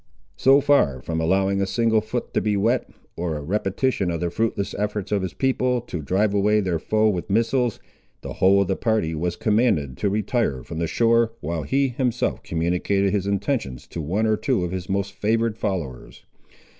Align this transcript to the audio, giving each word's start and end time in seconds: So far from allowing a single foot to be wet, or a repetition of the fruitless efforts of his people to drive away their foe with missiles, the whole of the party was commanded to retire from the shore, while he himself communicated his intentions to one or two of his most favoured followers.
So 0.35 0.61
far 0.61 0.99
from 0.99 1.21
allowing 1.21 1.61
a 1.61 1.67
single 1.67 2.01
foot 2.01 2.33
to 2.33 2.41
be 2.41 2.57
wet, 2.57 2.89
or 3.15 3.35
a 3.37 3.43
repetition 3.43 4.09
of 4.09 4.19
the 4.19 4.31
fruitless 4.31 4.73
efforts 4.79 5.11
of 5.11 5.21
his 5.21 5.35
people 5.35 5.79
to 5.81 6.01
drive 6.01 6.33
away 6.33 6.59
their 6.59 6.79
foe 6.79 7.07
with 7.09 7.29
missiles, 7.29 7.79
the 8.21 8.33
whole 8.33 8.63
of 8.63 8.67
the 8.67 8.75
party 8.75 9.13
was 9.13 9.35
commanded 9.35 9.97
to 9.97 10.09
retire 10.09 10.63
from 10.63 10.79
the 10.79 10.87
shore, 10.87 11.33
while 11.39 11.61
he 11.61 11.89
himself 11.89 12.41
communicated 12.41 13.11
his 13.13 13.27
intentions 13.27 13.85
to 13.89 14.01
one 14.01 14.25
or 14.25 14.37
two 14.37 14.63
of 14.63 14.71
his 14.71 14.89
most 14.89 15.11
favoured 15.13 15.55
followers. 15.55 16.25